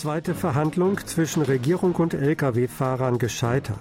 [0.00, 3.76] Zweite Verhandlung zwischen Regierung und Lkw-Fahrern gescheitert.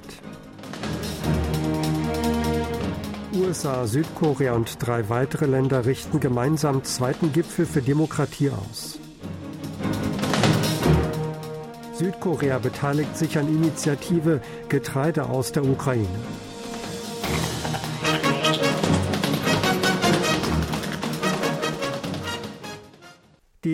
[3.33, 8.99] USA, Südkorea und drei weitere Länder richten gemeinsam zweiten Gipfel für Demokratie aus.
[11.93, 16.19] Südkorea beteiligt sich an Initiative Getreide aus der Ukraine.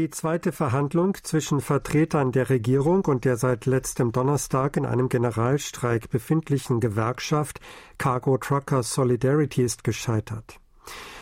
[0.05, 6.11] Die zweite Verhandlung zwischen Vertretern der Regierung und der seit letztem Donnerstag in einem Generalstreik
[6.11, 7.59] befindlichen Gewerkschaft
[7.97, 10.59] Cargo Truckers Solidarity ist gescheitert.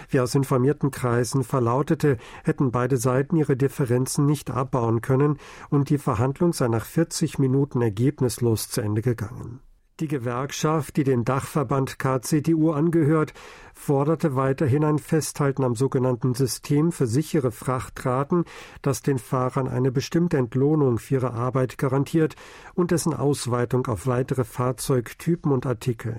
[0.09, 5.37] Wie aus informierten Kreisen verlautete, hätten beide Seiten ihre Differenzen nicht abbauen können
[5.69, 9.61] und die Verhandlung sei nach 40 Minuten ergebnislos zu Ende gegangen.
[9.99, 13.31] Die Gewerkschaft, die den Dachverband KCDU angehört,
[13.75, 18.45] forderte weiterhin ein Festhalten am sogenannten System für sichere Frachtraten,
[18.81, 22.35] das den Fahrern eine bestimmte Entlohnung für ihre Arbeit garantiert
[22.73, 26.17] und dessen Ausweitung auf weitere Fahrzeugtypen und Artikel.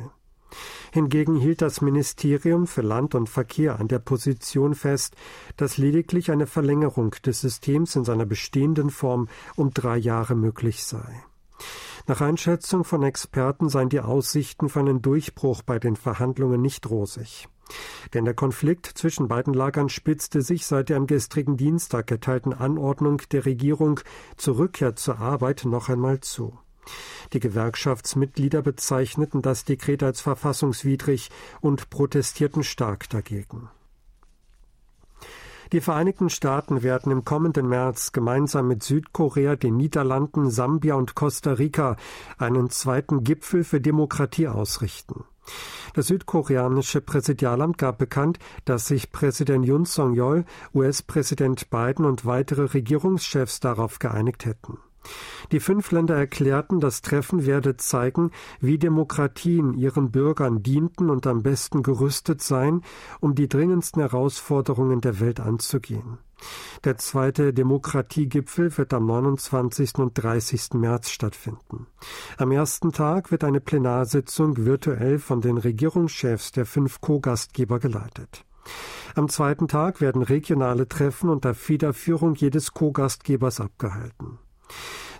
[0.92, 5.16] Hingegen hielt das Ministerium für Land und Verkehr an der Position fest,
[5.56, 11.24] dass lediglich eine Verlängerung des Systems in seiner bestehenden Form um drei Jahre möglich sei.
[12.06, 17.48] Nach Einschätzung von Experten seien die Aussichten für einen Durchbruch bei den Verhandlungen nicht rosig.
[18.12, 23.22] Denn der Konflikt zwischen beiden Lagern spitzte sich seit der am gestrigen Dienstag erteilten Anordnung
[23.32, 24.00] der Regierung
[24.36, 26.58] zur Rückkehr zur Arbeit noch einmal zu.
[27.32, 31.30] Die Gewerkschaftsmitglieder bezeichneten das Dekret als verfassungswidrig
[31.62, 33.70] und protestierten stark dagegen.
[35.72, 41.52] Die Vereinigten Staaten werden im kommenden März gemeinsam mit Südkorea, den Niederlanden, Sambia und Costa
[41.52, 41.96] Rica
[42.38, 45.24] einen zweiten Gipfel für Demokratie ausrichten.
[45.94, 53.60] Das südkoreanische Präsidialamt gab bekannt, dass sich Präsident Yoon Song-yeol, US-Präsident Biden und weitere Regierungschefs
[53.60, 54.78] darauf geeinigt hätten.
[55.52, 58.30] Die fünf Länder erklärten, das Treffen werde zeigen,
[58.60, 62.82] wie Demokratien ihren Bürgern dienten und am besten gerüstet seien,
[63.20, 66.18] um die dringendsten Herausforderungen der Welt anzugehen.
[66.84, 69.94] Der zweite Demokratiegipfel wird am 29.
[69.96, 70.74] und 30.
[70.74, 71.86] März stattfinden.
[72.36, 78.44] Am ersten Tag wird eine Plenarsitzung virtuell von den Regierungschefs der fünf Co-Gastgeber geleitet.
[79.14, 84.38] Am zweiten Tag werden regionale Treffen unter Federführung jedes Co-Gastgebers abgehalten.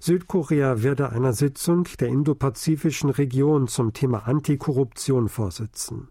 [0.04, 6.09] Südkorea werde einer Sitzung der indopazifischen Region zum Thema Antikorruption vorsitzen.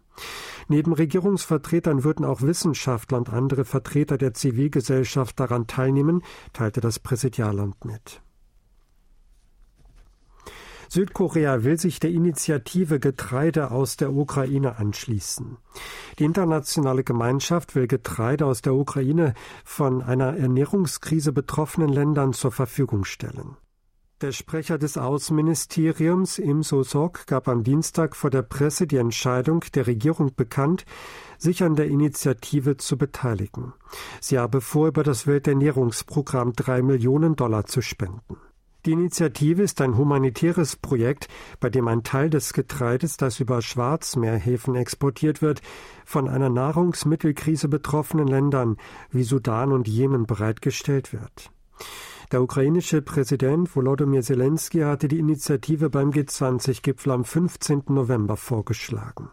[0.67, 7.85] Neben Regierungsvertretern würden auch Wissenschaftler und andere Vertreter der Zivilgesellschaft daran teilnehmen, teilte das Präsidialamt
[7.85, 8.23] mit.
[10.89, 15.57] Südkorea will sich der Initiative Getreide aus der Ukraine anschließen.
[16.17, 23.05] Die internationale Gemeinschaft will Getreide aus der Ukraine von einer Ernährungskrise betroffenen Ländern zur Verfügung
[23.05, 23.55] stellen.
[24.23, 29.85] Der Sprecher des Außenministeriums Im So-sok gab am Dienstag vor der Presse die Entscheidung der
[29.85, 30.85] Regierung bekannt,
[31.37, 33.73] sich an der Initiative zu beteiligen.
[34.21, 38.37] Sie habe vor, über das Welternährungsprogramm drei Millionen Dollar zu spenden.
[38.85, 41.27] Die Initiative ist ein humanitäres Projekt,
[41.59, 45.61] bei dem ein Teil des Getreides, das über Schwarzmeerhäfen exportiert wird,
[46.05, 48.77] von einer Nahrungsmittelkrise betroffenen Ländern
[49.11, 51.51] wie Sudan und Jemen bereitgestellt wird.
[52.33, 57.83] Der ukrainische Präsident Volodymyr Zelensky hatte die Initiative beim G20-Gipfel am 15.
[57.89, 59.29] November vorgeschlagen.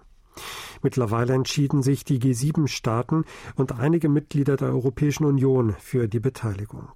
[0.83, 3.25] Mittlerweile entschieden sich die G7-Staaten
[3.57, 6.93] und einige Mitglieder der Europäischen Union für die Beteiligung.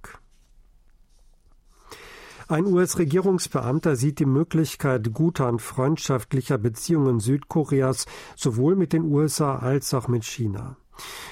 [2.47, 8.05] Ein US-Regierungsbeamter sieht die Möglichkeit guter und freundschaftlicher Beziehungen Südkoreas
[8.35, 10.77] sowohl mit den USA als auch mit China.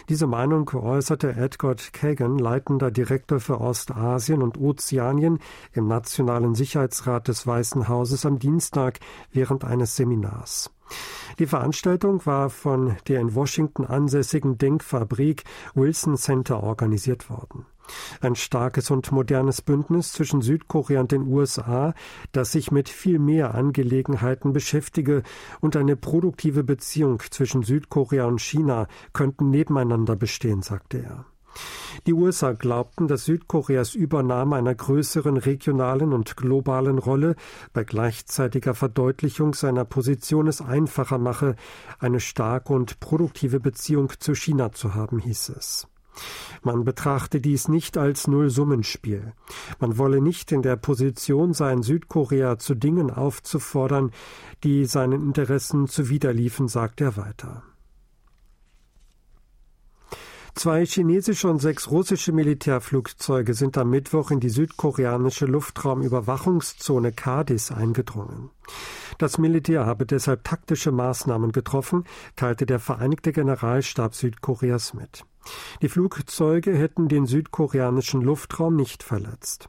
[0.10, 5.40] Diese Meinung äußerte Edward Kagan, leitender Direktor für Ostasien und Ozeanien
[5.72, 9.00] im Nationalen Sicherheitsrat des Weißen Hauses am Dienstag
[9.32, 10.72] während eines Seminars.
[11.40, 15.44] Die Veranstaltung war von der in Washington ansässigen Denkfabrik
[15.74, 17.66] Wilson Center organisiert worden.
[18.22, 21.94] Ein starkes und modernes Bündnis zwischen Südkorea und den USA,
[22.32, 25.24] das sich mit viel mehr Angelegenheiten beschäftige
[25.62, 31.26] und eine produktive Beziehung zwischen Südkorea und China könnten nebeneinander bestehen, sagte er.
[32.08, 37.36] Die USA glaubten, dass Südkoreas Übernahme einer größeren regionalen und globalen Rolle
[37.74, 41.56] bei gleichzeitiger Verdeutlichung seiner Position es einfacher mache,
[42.00, 45.88] eine starke und produktive Beziehung zu China zu haben, hieß es.
[46.62, 49.34] Man betrachte dies nicht als Nullsummenspiel.
[49.80, 54.12] Man wolle nicht in der Position sein, Südkorea zu Dingen aufzufordern,
[54.64, 57.64] die seinen Interessen zuwiderliefen, sagt er weiter.
[60.64, 68.50] Zwei chinesische und sechs russische Militärflugzeuge sind am Mittwoch in die südkoreanische Luftraumüberwachungszone Cadiz eingedrungen.
[69.18, 72.06] Das Militär habe deshalb taktische Maßnahmen getroffen,
[72.38, 75.26] teilte der Vereinigte Generalstab Südkoreas mit.
[75.82, 79.68] Die Flugzeuge hätten den südkoreanischen Luftraum nicht verletzt.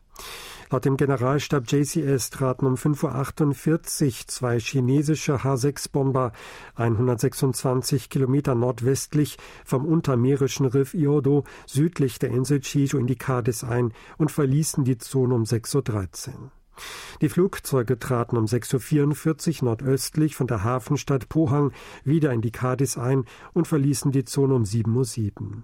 [0.70, 6.32] Laut dem Generalstab JCS traten um 5.48 Uhr zwei chinesische H-6-Bomber
[6.76, 13.92] 126 Kilometer nordwestlich vom untermeerischen Riff Iodo südlich der Insel Chijo in die Cadiz ein
[14.16, 16.50] und verließen die Zone um 6.13 Uhr.
[17.20, 21.72] Die Flugzeuge traten um 6.44 Uhr nordöstlich von der Hafenstadt Pohang
[22.04, 25.62] wieder in die Cadiz ein und verließen die Zone um 7.07 Uhr.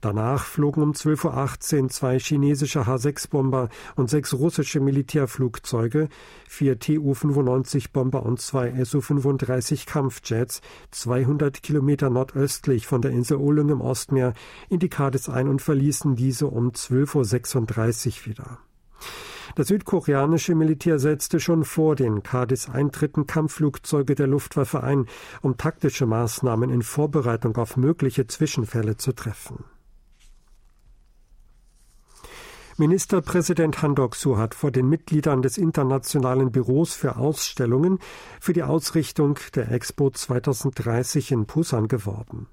[0.00, 6.08] Danach flogen um 12.18 Uhr zwei chinesische H-6-Bomber und sechs russische Militärflugzeuge,
[6.48, 10.60] vier Tu-95-Bomber und zwei Su-35 Kampfjets
[10.90, 14.34] 200 Kilometer nordöstlich von der Insel Olung im Ostmeer
[14.68, 18.58] in die Cadiz ein und verließen diese um 12.36 Uhr wieder.
[19.58, 25.06] Das südkoreanische Militär setzte schon vor den Cadiz-Eintritten Kampfflugzeuge der Luftwaffe ein,
[25.42, 29.64] um taktische Maßnahmen in Vorbereitung auf mögliche Zwischenfälle zu treffen.
[32.76, 37.98] Ministerpräsident Han Dok-su hat vor den Mitgliedern des Internationalen Büros für Ausstellungen
[38.40, 42.46] für die Ausrichtung der Expo 2030 in Busan geworben.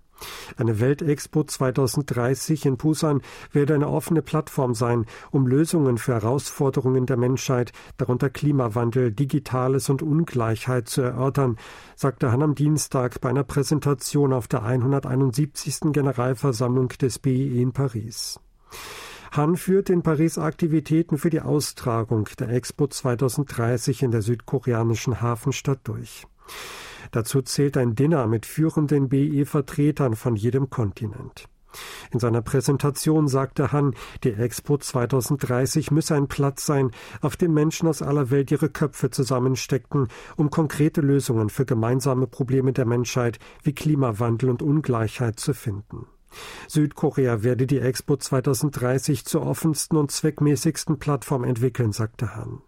[0.58, 3.22] Eine Weltexpo 2030 in Busan
[3.52, 10.02] werde eine offene Plattform sein, um Lösungen für Herausforderungen der Menschheit, darunter Klimawandel, Digitales und
[10.02, 11.58] Ungleichheit zu erörtern,
[11.96, 15.92] sagte Han am Dienstag bei einer Präsentation auf der 171.
[15.92, 18.40] Generalversammlung des BIE in Paris.
[19.32, 25.80] Han führt in Paris Aktivitäten für die Austragung der Expo 2030 in der südkoreanischen Hafenstadt
[25.84, 26.26] durch.
[27.12, 31.48] Dazu zählt ein Dinner mit führenden BE-Vertretern von jedem Kontinent.
[32.12, 37.88] In seiner Präsentation sagte Han, die Expo 2030 müsse ein Platz sein, auf dem Menschen
[37.88, 43.74] aus aller Welt ihre Köpfe zusammensteckten, um konkrete Lösungen für gemeinsame Probleme der Menschheit wie
[43.74, 46.08] Klimawandel und Ungleichheit zu finden.
[46.68, 52.62] Südkorea werde die Expo 2030 zur offensten und zweckmäßigsten Plattform entwickeln, sagte Han.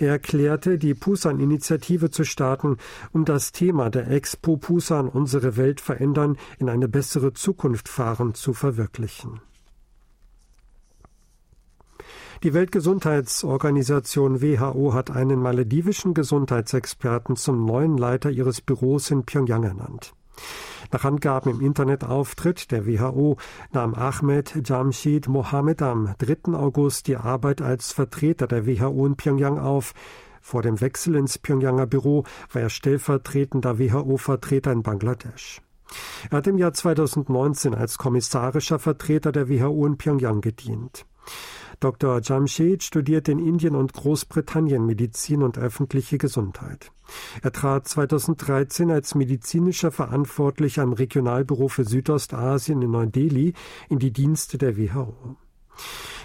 [0.00, 2.78] Er erklärte, die Pusan-Initiative zu starten,
[3.12, 8.54] um das Thema der Expo Pusan unsere Welt verändern, in eine bessere Zukunft fahren zu
[8.54, 9.42] verwirklichen.
[12.42, 20.14] Die Weltgesundheitsorganisation WHO hat einen maledivischen Gesundheitsexperten zum neuen Leiter ihres Büros in Pyongyang ernannt.
[20.92, 23.36] Nach Angaben im Internetauftritt der WHO
[23.72, 26.52] nahm Ahmed Jamshid Mohammed am 3.
[26.54, 29.94] August die Arbeit als Vertreter der WHO in Pyongyang auf.
[30.40, 35.60] Vor dem Wechsel ins Pyongyanger Büro war er stellvertretender WHO-Vertreter in Bangladesch.
[36.30, 41.06] Er hat im Jahr 2019 als kommissarischer Vertreter der WHO in Pyongyang gedient.
[41.80, 42.20] Dr.
[42.22, 46.92] Jamshed studiert in Indien und Großbritannien Medizin und öffentliche Gesundheit.
[47.42, 53.54] Er trat 2013 als medizinischer Verantwortlicher am Regionalbüro für Südostasien in Neu-Delhi
[53.88, 55.36] in die Dienste der WHO.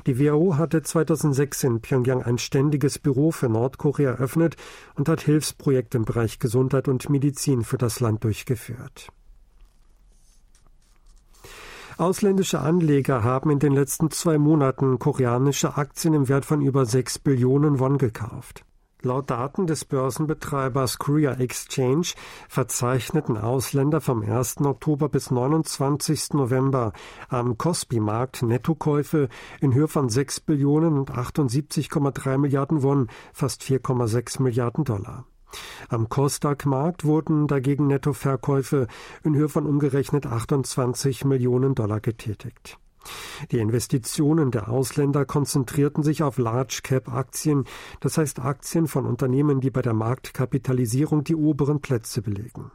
[0.06, 4.58] Die WHO hatte 2006 in Pyongyang ein ständiges Büro für Nordkorea eröffnet
[4.96, 9.08] und hat Hilfsprojekte im Bereich Gesundheit und Medizin für das Land durchgeführt.
[11.98, 17.20] Ausländische Anleger haben in den letzten zwei Monaten koreanische Aktien im Wert von über 6
[17.20, 18.66] Billionen Won gekauft.
[19.02, 22.08] Laut Daten des Börsenbetreibers Korea Exchange
[22.50, 24.58] verzeichneten Ausländer vom 1.
[24.62, 26.34] Oktober bis 29.
[26.34, 26.92] November
[27.30, 29.30] am Kospi-Markt Nettokäufe
[29.62, 35.26] in Höhe von 6 Billionen und 78,3 Milliarden Won, fast 4,6 Milliarden Dollar.
[35.90, 38.88] Am Kosdaq-Markt wurden dagegen Nettoverkäufe
[39.24, 42.78] in Höhe von umgerechnet 28 Millionen Dollar getätigt.
[43.52, 47.66] Die Investitionen der Ausländer konzentrierten sich auf Large-Cap-Aktien,
[48.00, 52.72] das heißt Aktien von Unternehmen, die bei der Marktkapitalisierung die oberen Plätze belegen.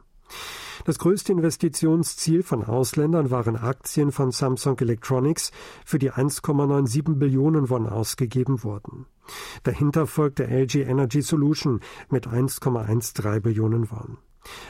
[0.85, 5.51] Das größte Investitionsziel von Ausländern waren Aktien von Samsung Electronics,
[5.85, 9.05] für die 1,97 Billionen Won ausgegeben wurden.
[9.63, 14.17] Dahinter folgte LG Energy Solution mit 1,13 Billionen Won.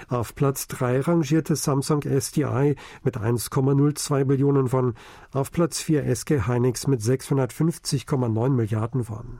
[0.09, 4.95] Auf Platz 3 rangierte Samsung SDI mit 1,02 Billionen Won,
[5.31, 9.39] auf Platz 4 SK Hynix mit 650,9 Milliarden Won.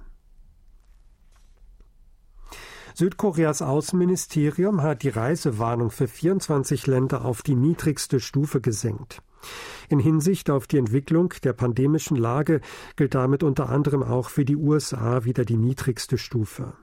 [3.02, 9.24] Südkoreas Außenministerium hat die Reisewarnung für 24 Länder auf die niedrigste Stufe gesenkt.
[9.90, 12.62] In Hinsicht auf die Entwicklung der pandemischen Lage
[12.98, 16.74] gilt damit unter anderem auch für die USA wieder die niedrigste Stufe.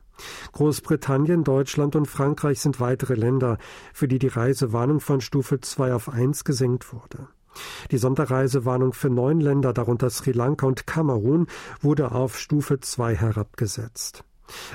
[0.51, 3.57] Großbritannien, Deutschland und Frankreich sind weitere Länder,
[3.95, 7.29] für die die Reisewarnung von Stufe 2 auf 1 gesenkt wurde.
[7.93, 11.47] Die Sonderreisewarnung für neun Länder, darunter Sri Lanka und Kamerun,
[11.81, 14.25] wurde auf Stufe 2 herabgesetzt.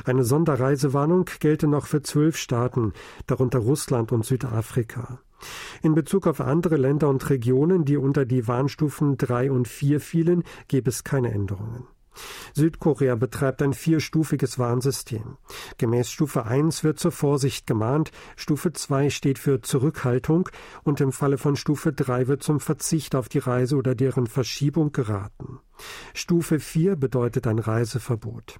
[0.05, 2.93] Eine Sonderreisewarnung gelte noch für zwölf Staaten,
[3.27, 5.19] darunter Russland und Südafrika.
[5.81, 10.43] In Bezug auf andere Länder und Regionen, die unter die Warnstufen 3 und 4 fielen,
[10.67, 11.87] gäbe es keine Änderungen.
[12.53, 15.37] Südkorea betreibt ein vierstufiges Warnsystem.
[15.77, 20.49] Gemäß Stufe 1 wird zur Vorsicht gemahnt, Stufe 2 steht für Zurückhaltung
[20.83, 24.91] und im Falle von Stufe 3 wird zum Verzicht auf die Reise oder deren Verschiebung
[24.91, 25.59] geraten.
[26.13, 28.59] Stufe 4 bedeutet ein Reiseverbot.